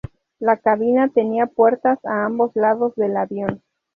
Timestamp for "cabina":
0.57-1.09